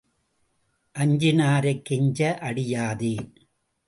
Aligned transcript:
அஞ்சினாரைக் 0.95 1.83
கெஞ்ச 1.83 2.37
அடியாதே. 2.41 3.13